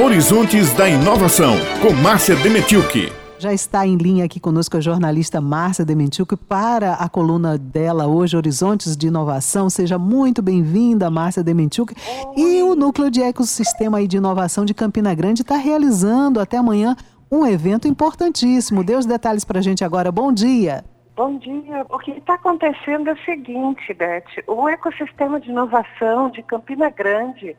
Horizontes 0.00 0.72
da 0.74 0.88
Inovação, 0.88 1.54
com 1.82 1.92
Márcia 1.92 2.36
Demetilke. 2.36 3.12
Já 3.36 3.52
está 3.52 3.84
em 3.84 3.96
linha 3.96 4.24
aqui 4.24 4.38
conosco 4.38 4.76
a 4.76 4.80
jornalista 4.80 5.40
Márcia 5.40 5.84
Dementilke 5.84 6.36
para 6.36 6.92
a 6.92 7.08
coluna 7.08 7.58
dela 7.58 8.06
hoje, 8.06 8.36
Horizontes 8.36 8.96
de 8.96 9.08
Inovação. 9.08 9.68
Seja 9.68 9.98
muito 9.98 10.40
bem-vinda, 10.40 11.10
Márcia 11.10 11.42
Dementilke. 11.42 11.96
E 12.36 12.62
o 12.62 12.76
Núcleo 12.76 13.10
de 13.10 13.20
Ecossistema 13.20 14.06
de 14.06 14.18
Inovação 14.18 14.64
de 14.64 14.72
Campina 14.72 15.12
Grande 15.16 15.42
está 15.42 15.56
realizando 15.56 16.38
até 16.38 16.58
amanhã 16.58 16.94
um 17.28 17.44
evento 17.44 17.88
importantíssimo. 17.88 18.84
Dê 18.84 18.94
os 18.94 19.04
detalhes 19.04 19.44
para 19.44 19.58
a 19.58 19.62
gente 19.62 19.84
agora. 19.84 20.12
Bom 20.12 20.32
dia. 20.32 20.84
Bom 21.16 21.36
dia. 21.38 21.84
O 21.90 21.98
que 21.98 22.12
está 22.12 22.34
acontecendo 22.34 23.10
é 23.10 23.14
o 23.14 23.24
seguinte, 23.24 23.92
Beth. 23.94 24.44
O 24.46 24.68
Ecossistema 24.68 25.40
de 25.40 25.50
Inovação 25.50 26.30
de 26.30 26.40
Campina 26.44 26.88
Grande 26.88 27.56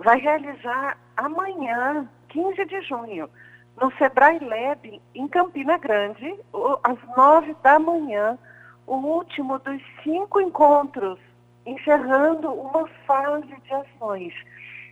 vai 0.00 0.18
realizar 0.18 0.96
amanhã, 1.16 2.08
15 2.28 2.64
de 2.64 2.80
junho, 2.82 3.28
no 3.80 3.92
Sebrae 3.92 4.38
Lab, 4.38 5.00
em 5.14 5.28
Campina 5.28 5.78
Grande, 5.78 6.38
às 6.82 7.16
nove 7.16 7.54
da 7.62 7.78
manhã, 7.78 8.38
o 8.86 8.96
último 8.96 9.58
dos 9.58 9.80
cinco 10.02 10.40
encontros, 10.40 11.18
encerrando 11.66 12.52
uma 12.52 12.88
fase 13.06 13.54
de 13.62 13.72
ações. 13.72 14.34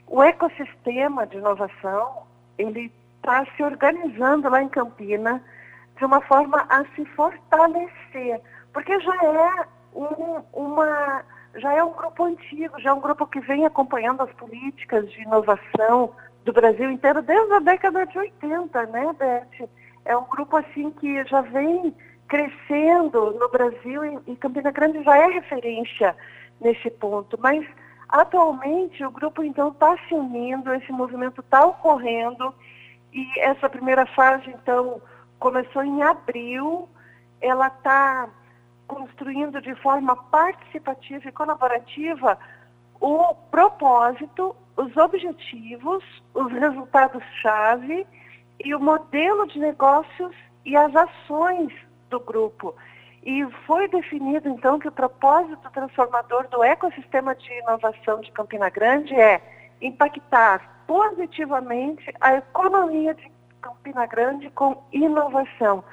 O 0.06 0.22
ecossistema 0.22 1.26
de 1.26 1.38
inovação, 1.38 2.22
ele 2.56 2.92
está 3.16 3.44
se 3.56 3.62
organizando 3.62 4.48
lá 4.48 4.62
em 4.62 4.68
Campina 4.68 5.42
de 5.96 6.04
uma 6.04 6.20
forma 6.22 6.64
a 6.68 6.84
se 6.94 7.04
fortalecer, 7.06 8.40
porque 8.72 8.98
já 9.00 9.16
é 9.24 9.66
um, 9.94 10.42
uma 10.52 11.24
já 11.56 11.72
é 11.72 11.82
um 11.82 11.92
grupo 11.92 12.24
antigo, 12.24 12.80
já 12.80 12.90
é 12.90 12.92
um 12.92 13.00
grupo 13.00 13.26
que 13.26 13.40
vem 13.40 13.64
acompanhando 13.64 14.22
as 14.22 14.32
políticas 14.32 15.10
de 15.10 15.22
inovação 15.22 16.12
do 16.44 16.52
Brasil 16.52 16.90
inteiro 16.90 17.22
desde 17.22 17.52
a 17.52 17.58
década 17.58 18.06
de 18.06 18.18
80, 18.18 18.86
né, 18.86 19.12
Beth? 19.18 19.68
É 20.04 20.16
um 20.16 20.24
grupo 20.24 20.56
assim 20.56 20.90
que 20.90 21.24
já 21.24 21.40
vem 21.40 21.94
crescendo 22.28 23.32
no 23.32 23.48
Brasil 23.48 24.04
e, 24.04 24.32
e 24.32 24.36
Campina 24.36 24.70
Grande 24.70 25.02
já 25.02 25.16
é 25.16 25.26
referência 25.26 26.14
nesse 26.60 26.90
ponto. 26.90 27.38
Mas 27.40 27.66
atualmente 28.08 29.04
o 29.04 29.10
grupo 29.10 29.42
então 29.42 29.68
está 29.68 29.96
se 30.06 30.14
unindo, 30.14 30.72
esse 30.74 30.92
movimento 30.92 31.40
está 31.40 31.64
ocorrendo 31.66 32.54
e 33.12 33.26
essa 33.40 33.68
primeira 33.68 34.06
fase 34.06 34.48
então 34.50 35.00
começou 35.38 35.82
em 35.82 36.02
abril, 36.02 36.88
ela 37.40 37.68
está 37.68 38.28
construindo 38.88 39.60
de 39.60 39.74
forma 39.76 40.16
participativa 40.16 41.28
e 41.28 41.32
colaborativa 41.32 42.36
o 43.00 43.34
propósito, 43.50 44.56
os 44.76 44.96
objetivos, 44.96 46.02
os 46.34 46.50
resultados-chave 46.50 48.06
e 48.64 48.74
o 48.74 48.80
modelo 48.80 49.46
de 49.46 49.58
negócios 49.60 50.34
e 50.64 50.76
as 50.76 50.94
ações 50.96 51.72
do 52.10 52.18
grupo. 52.18 52.74
E 53.22 53.44
foi 53.66 53.86
definido, 53.88 54.48
então, 54.48 54.78
que 54.78 54.88
o 54.88 54.92
propósito 54.92 55.70
transformador 55.70 56.48
do 56.48 56.64
ecossistema 56.64 57.34
de 57.34 57.52
inovação 57.58 58.20
de 58.20 58.32
Campina 58.32 58.70
Grande 58.70 59.14
é 59.14 59.40
impactar 59.80 60.82
positivamente 60.86 62.12
a 62.20 62.36
economia 62.36 63.14
de 63.14 63.30
Campina 63.60 64.06
Grande 64.06 64.50
com 64.50 64.82
inovação. 64.92 65.84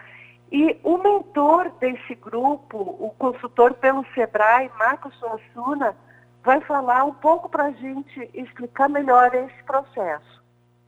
E 0.51 0.79
o 0.83 0.97
mentor 0.97 1.71
desse 1.79 2.15
grupo, 2.15 2.77
o 2.77 3.13
consultor 3.17 3.73
pelo 3.73 4.05
SEBRAE, 4.13 4.71
Marcos 4.77 5.15
Suassuna, 5.15 5.95
vai 6.43 6.61
falar 6.61 7.03
um 7.03 7.13
pouco 7.13 7.49
para 7.49 7.65
a 7.65 7.71
gente 7.71 8.29
explicar 8.33 8.87
melhor 8.87 9.33
esse 9.33 9.63
processo. 9.63 10.44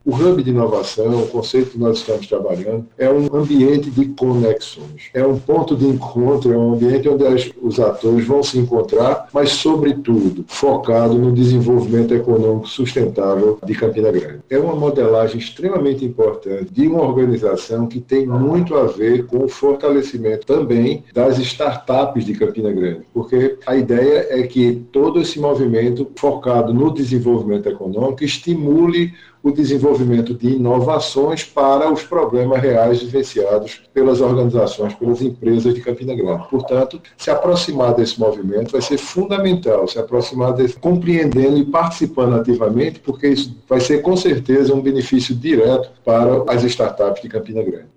O 0.08 0.16
hub 0.16 0.42
de 0.42 0.52
inovação, 0.52 1.22
o 1.22 1.28
conceito 1.28 1.72
que 1.72 1.78
nós 1.78 1.98
estamos 1.98 2.28
trabalhando, 2.28 2.86
é 2.98 3.10
um 3.10 3.28
ambiente 3.36 3.92
de 3.92 4.06
conexões. 4.06 5.10
É 5.14 5.28
um 5.28 5.38
ponto 5.38 5.76
de 5.76 5.86
encontro, 5.86 6.54
é 6.54 6.58
um 6.58 6.76
ambiente 6.76 7.10
onde 7.10 7.28
as, 7.28 7.52
os 7.62 7.78
atores 7.78 8.26
vão 8.26 8.42
se 8.42 8.58
encontrar, 8.58 9.28
mas, 9.34 9.50
sobretudo, 9.50 10.46
focado 10.48 11.16
no 11.16 11.34
desenvolvimento 11.34 12.14
econômico 12.14 12.70
sustentável 12.70 13.60
de 13.62 13.74
Campina 13.76 14.10
Grande. 14.10 14.40
É 14.50 14.58
uma 14.58 14.78
modelagem 14.78 15.40
extremamente 15.40 16.06
importante 16.06 16.72
de 16.72 16.88
uma 16.88 17.04
organização 17.04 17.86
que 17.86 18.00
tem 18.00 18.26
muito 18.26 18.76
a 18.76 18.86
ver 18.86 19.26
com 19.26 19.44
o 19.44 19.50
fortalecimento 19.50 20.48
também 20.48 21.04
das 21.14 21.38
startups 21.38 22.24
de 22.24 22.34
Campina 22.34 22.72
Grande, 22.72 23.02
porque 23.14 23.58
a 23.66 23.76
ideia 23.76 24.26
é 24.30 24.44
que 24.44 24.88
todo 24.90 25.20
esse 25.20 25.38
movimento 25.38 26.10
focado 26.16 26.74
no 26.74 26.94
desenvolvimento 26.94 27.68
econômico 27.68 28.24
estimule 28.24 29.12
o 29.48 29.54
desenvolvimento 29.54 30.34
de 30.34 30.56
inovações 30.56 31.44
para 31.44 31.92
os 31.92 32.04
problemas 32.04 32.62
reais 32.62 33.02
vivenciados 33.02 33.82
pelas 33.94 34.20
organizações, 34.20 34.94
pelas 34.96 35.22
empresas 35.22 35.74
de 35.74 35.82
Campina 35.82 36.14
Grande. 36.16 36.48
Portanto, 36.50 37.02
se 37.16 37.32
aproximar 37.32 37.94
desse 37.94 38.20
movimento 38.20 38.72
vai 38.72 38.82
ser 38.82 38.98
fundamental, 38.98 39.88
se 39.88 39.98
aproximar 39.98 40.54
desse, 40.54 40.78
compreendendo 40.78 41.58
e 41.58 41.66
participando 41.66 42.36
ativamente, 42.36 43.00
porque 43.00 43.28
isso 43.30 43.58
vai 43.68 43.80
ser 43.80 44.02
com 44.02 44.16
certeza 44.18 44.74
um 44.74 44.82
benefício 44.82 45.34
direto 45.34 45.92
para 46.04 46.44
as 46.52 46.64
startups 46.64 47.22
de 47.22 47.30
Campina 47.30 47.64
Grande. 47.64 47.88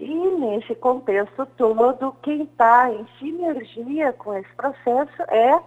E 0.00 0.12
nesse 0.12 0.74
contexto 0.74 1.46
todo, 1.56 2.14
quem 2.22 2.42
está 2.42 2.90
em 2.92 3.06
sinergia 3.18 4.12
com 4.12 4.34
esse 4.34 4.52
processo 4.56 5.22
é 5.28 5.58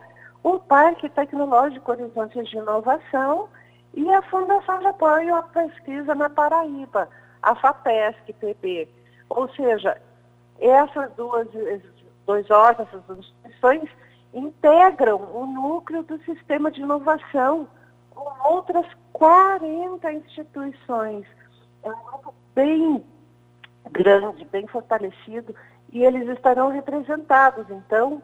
o 0.43 0.59
Parque 0.59 1.09
Tecnológico 1.09 1.91
Horizontes 1.91 2.47
de 2.49 2.57
Inovação, 2.57 3.47
e 3.97 4.13
a 4.13 4.21
Fundação 4.21 4.77
de 4.77 4.85
Apoio 4.85 5.35
à 5.35 5.41
Pesquisa 5.41 6.13
na 6.13 6.29
Paraíba, 6.29 7.09
a 7.41 7.55
FAPESC-PB. 7.55 8.87
Ou 9.27 9.49
seja, 9.55 9.99
essas 10.59 11.11
duas 11.13 11.47
dois 12.27 12.47
órgãos, 12.51 12.87
essas 12.87 13.03
duas 13.05 13.19
instituições, 13.19 13.89
integram 14.35 15.17
o 15.33 15.47
núcleo 15.47 16.03
do 16.03 16.19
sistema 16.25 16.69
de 16.69 16.81
inovação 16.81 17.67
com 18.11 18.53
outras 18.53 18.85
40 19.13 20.13
instituições. 20.13 21.25
É 21.81 21.89
um 21.89 22.03
grupo 22.03 22.35
bem 22.53 23.03
grande, 23.91 24.45
bem 24.45 24.67
fortalecido, 24.67 25.55
e 25.91 26.03
eles 26.03 26.29
estarão 26.29 26.69
representados, 26.69 27.67
então, 27.71 28.21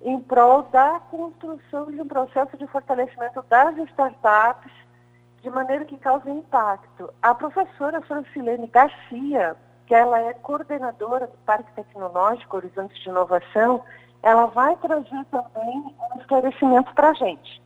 em 0.00 0.18
prol 0.18 0.62
da 0.62 0.98
construção 1.10 1.90
de 1.90 2.00
um 2.00 2.08
processo 2.08 2.56
de 2.56 2.66
fortalecimento 2.68 3.44
das 3.50 3.76
startups 3.90 4.72
de 5.42 5.50
maneira 5.50 5.84
que 5.84 5.96
cause 5.96 6.30
impacto. 6.30 7.10
A 7.22 7.34
professora 7.34 8.00
Francilene 8.02 8.66
Garcia, 8.66 9.56
que 9.86 9.94
ela 9.94 10.20
é 10.20 10.34
coordenadora 10.34 11.26
do 11.26 11.36
Parque 11.46 11.72
Tecnológico 11.74 12.56
Horizontes 12.56 12.98
de 13.02 13.08
Inovação, 13.08 13.82
ela 14.22 14.46
vai 14.46 14.76
trazer 14.76 15.24
também 15.30 15.94
um 16.14 16.20
esclarecimento 16.20 16.92
para 16.94 17.10
a 17.10 17.14
gente. 17.14 17.62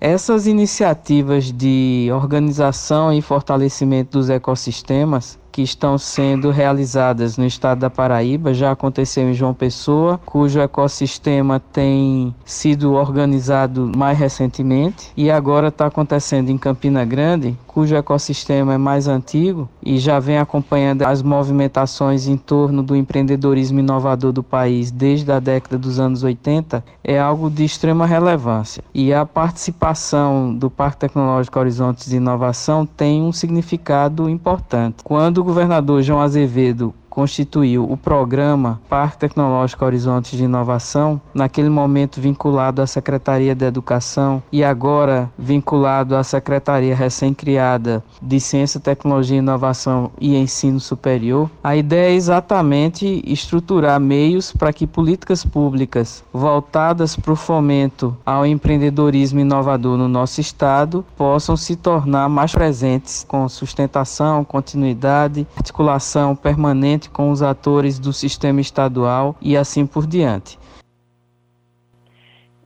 Essas 0.00 0.46
iniciativas 0.46 1.52
de 1.52 2.08
organização 2.12 3.12
e 3.12 3.22
fortalecimento 3.22 4.18
dos 4.18 4.28
ecossistemas 4.28 5.38
que 5.54 5.62
estão 5.62 5.96
sendo 5.96 6.50
realizadas 6.50 7.38
no 7.38 7.46
estado 7.46 7.78
da 7.78 7.88
Paraíba, 7.88 8.52
já 8.52 8.72
aconteceu 8.72 9.30
em 9.30 9.34
João 9.34 9.54
Pessoa, 9.54 10.20
cujo 10.26 10.58
ecossistema 10.58 11.60
tem 11.60 12.34
sido 12.44 12.94
organizado 12.94 13.92
mais 13.96 14.18
recentemente, 14.18 15.12
e 15.16 15.30
agora 15.30 15.68
está 15.68 15.86
acontecendo 15.86 16.50
em 16.50 16.58
Campina 16.58 17.04
Grande, 17.04 17.56
cujo 17.68 17.94
ecossistema 17.94 18.74
é 18.74 18.78
mais 18.78 19.06
antigo 19.06 19.68
e 19.84 19.98
já 19.98 20.20
vem 20.20 20.38
acompanhando 20.38 21.02
as 21.02 21.22
movimentações 21.22 22.28
em 22.28 22.36
torno 22.36 22.82
do 22.82 22.94
empreendedorismo 22.94 23.80
inovador 23.80 24.32
do 24.32 24.42
país 24.42 24.90
desde 24.92 25.30
a 25.30 25.38
década 25.38 25.76
dos 25.76 26.00
anos 26.00 26.24
80, 26.24 26.84
é 27.02 27.18
algo 27.18 27.50
de 27.50 27.64
extrema 27.64 28.06
relevância. 28.06 28.82
E 28.92 29.12
a 29.12 29.26
participação 29.26 30.54
do 30.54 30.70
Parque 30.70 30.98
Tecnológico 30.98 31.58
Horizontes 31.58 32.08
de 32.08 32.16
Inovação 32.16 32.86
tem 32.86 33.22
um 33.22 33.32
significado 33.32 34.28
importante. 34.28 35.02
Quando 35.04 35.43
governador 35.44 36.02
João 36.02 36.20
Azevedo 36.20 36.94
constituiu 37.14 37.90
o 37.90 37.96
programa 37.96 38.80
Parque 38.88 39.18
Tecnológico 39.18 39.84
Horizontes 39.84 40.36
de 40.36 40.44
Inovação, 40.44 41.20
naquele 41.32 41.68
momento 41.68 42.20
vinculado 42.20 42.82
à 42.82 42.86
Secretaria 42.86 43.54
de 43.54 43.64
Educação 43.64 44.42
e 44.50 44.64
agora 44.64 45.30
vinculado 45.38 46.16
à 46.16 46.24
Secretaria 46.24 46.94
recém-criada 46.94 48.02
de 48.20 48.40
Ciência, 48.40 48.80
Tecnologia, 48.80 49.38
Inovação 49.38 50.10
e 50.20 50.36
Ensino 50.36 50.80
Superior. 50.80 51.48
A 51.62 51.76
ideia 51.76 52.12
é 52.12 52.14
exatamente 52.14 53.22
estruturar 53.24 54.00
meios 54.00 54.52
para 54.52 54.72
que 54.72 54.86
políticas 54.86 55.44
públicas 55.44 56.24
voltadas 56.32 57.14
para 57.14 57.32
o 57.32 57.36
fomento 57.36 58.16
ao 58.26 58.44
empreendedorismo 58.44 59.38
inovador 59.38 59.96
no 59.96 60.08
nosso 60.08 60.40
estado 60.40 61.04
possam 61.16 61.56
se 61.56 61.76
tornar 61.76 62.28
mais 62.28 62.52
presentes 62.52 63.24
com 63.28 63.48
sustentação, 63.48 64.44
continuidade, 64.44 65.46
articulação 65.56 66.34
permanente 66.34 67.03
com 67.10 67.30
os 67.30 67.42
atores 67.42 67.98
do 67.98 68.12
sistema 68.12 68.60
estadual 68.60 69.36
e 69.40 69.56
assim 69.56 69.86
por 69.86 70.06
diante. 70.06 70.58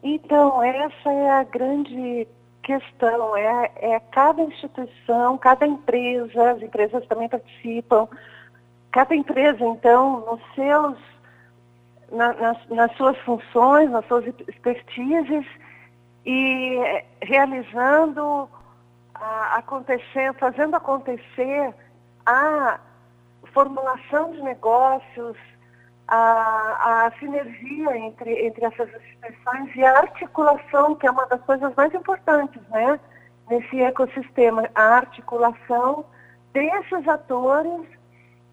Então, 0.02 0.62
essa 0.62 1.11
é 1.11 1.31
a 1.31 1.44
grande 1.44 2.26
questão, 2.62 3.37
é, 3.37 3.70
é 3.76 4.00
cada 4.12 4.43
instituição, 4.43 5.38
cada 5.38 5.67
empresa, 5.67 6.52
as 6.52 6.62
empresas 6.62 7.06
também 7.06 7.29
participam, 7.29 8.06
cada 8.93 9.14
empresa, 9.14 9.64
então, 9.64 10.20
nos 10.20 10.40
seus, 10.55 10.99
na, 12.12 12.32
nas, 12.35 12.69
nas 12.69 12.96
suas 12.96 13.17
funções, 13.19 13.90
nas 13.90 14.06
suas 14.06 14.26
expertises, 14.46 15.46
e 16.25 17.02
realizando, 17.23 18.49
a, 19.14 19.56
acontecendo, 19.56 20.35
fazendo 20.35 20.75
acontecer 20.76 21.75
a 22.26 22.79
formulação 23.53 24.33
de 24.33 24.43
negócios, 24.43 25.37
a, 26.09 27.06
a 27.06 27.12
sinergia 27.19 27.97
entre, 27.97 28.47
entre 28.47 28.65
essas 28.65 28.89
instituições 28.89 29.77
e 29.77 29.85
a 29.85 29.99
articulação, 29.99 30.95
que 30.95 31.06
é 31.06 31.11
uma 31.11 31.27
das 31.27 31.41
coisas 31.43 31.75
mais 31.75 31.93
importantes, 31.95 32.62
né? 32.71 32.99
Nesse 33.49 33.81
ecossistema, 33.81 34.69
a 34.75 34.97
articulação 34.97 36.05
desses 36.53 37.06
atores 37.06 37.87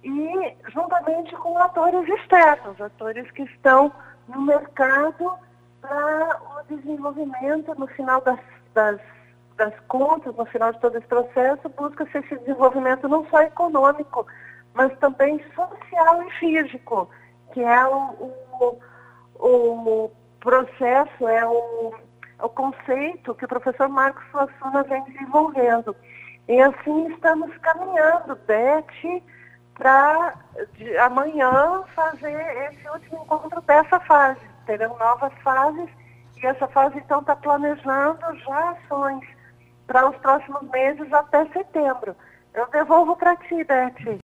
e 0.03 0.55
juntamente 0.71 1.35
com 1.37 1.57
atores 1.57 2.07
externos, 2.07 2.79
atores 2.79 3.29
que 3.31 3.43
estão 3.43 3.91
no 4.27 4.41
mercado 4.41 5.33
para 5.81 6.39
o 6.59 6.75
desenvolvimento, 6.75 7.73
no 7.77 7.87
final 7.87 8.21
das, 8.21 8.39
das, 8.73 8.99
das 9.57 9.73
contas, 9.87 10.35
no 10.35 10.45
final 10.45 10.71
de 10.73 10.79
todo 10.79 10.97
esse 10.97 11.07
processo, 11.07 11.69
busca-se 11.69 12.17
esse 12.17 12.37
desenvolvimento 12.39 13.07
não 13.07 13.25
só 13.29 13.41
econômico, 13.41 14.25
mas 14.75 14.95
também 14.99 15.43
social 15.55 16.23
e 16.23 16.31
físico 16.33 17.09
que 17.55 17.63
é 17.63 17.87
o, 17.87 18.33
o, 18.59 18.79
o 19.39 20.11
processo, 20.41 21.25
é 21.25 21.45
o, 21.47 21.93
o 22.41 22.49
conceito 22.49 23.33
que 23.33 23.45
o 23.45 23.47
professor 23.47 23.87
Marcos 23.87 24.23
Suassuna 24.29 24.83
vem 24.83 25.01
desenvolvendo. 25.05 25.95
E 26.49 26.61
assim 26.61 27.07
estamos 27.13 27.57
caminhando, 27.59 28.35
Beth, 28.45 29.23
para 29.75 30.33
amanhã 31.05 31.81
fazer 31.95 32.69
esse 32.69 32.89
último 32.89 33.23
encontro 33.23 33.61
dessa 33.61 34.01
fase. 34.01 34.41
Terão 34.65 34.97
novas 34.97 35.33
fases 35.41 35.89
e 36.35 36.45
essa 36.45 36.67
fase 36.67 36.97
então 36.97 37.21
está 37.21 37.37
planejando 37.37 38.19
já 38.45 38.71
ações 38.71 39.25
para 39.87 40.09
os 40.09 40.17
próximos 40.17 40.61
meses 40.71 41.11
até 41.13 41.45
setembro. 41.45 42.13
Eu 42.53 42.67
devolvo 42.67 43.15
para 43.15 43.37
ti, 43.37 43.63
Beth. 43.63 44.05